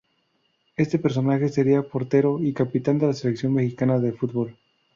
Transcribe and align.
Este 0.77 0.97
personaje 0.97 1.47
sería 1.47 1.83
portero 1.87 2.39
y 2.41 2.53
capitán 2.53 2.97
de 2.97 3.05
la 3.05 3.13
Selección 3.13 3.53
Mexicana 3.53 3.99
de 3.99 4.13
Fútbol. 4.13 4.57